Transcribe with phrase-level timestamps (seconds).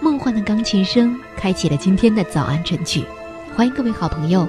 [0.00, 3.04] 梦幻的钢琴声开启了今天的早安晨曲。
[3.56, 4.46] 欢迎各位好朋友，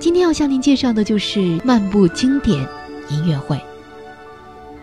[0.00, 2.66] 今天要向您介绍的就是漫步经典
[3.10, 3.60] 音乐会。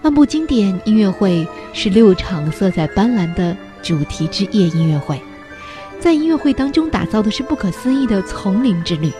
[0.04, 5.20] 漫步经典音乐会是六场色彩斑斓的主题之夜音乐会，
[6.00, 9.11] 在音乐会当中打造的是不可思议的丛林之旅，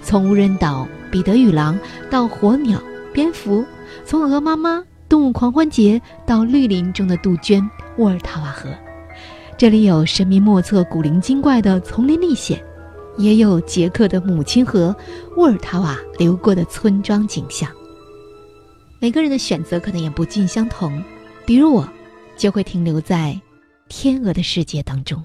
[0.00, 1.76] 从无人岛、彼得与狼
[2.08, 2.80] 到火鸟、
[3.12, 3.64] 蝙蝠，
[4.04, 8.70] 从鹅妈妈动物狂欢节到绿林中的杜鹃、沃尔塔瓦河，
[9.56, 12.62] 这里有神秘莫测、古灵精怪的丛林历险。
[13.16, 14.94] 也有杰克的母亲河
[15.36, 17.70] 沃尔塔瓦流过的村庄景象。
[18.98, 21.00] 每个人的选择可能也不尽相同，
[21.46, 21.88] 比如我，
[22.36, 23.40] 就会停留在
[23.88, 25.22] 天鹅的世界当中。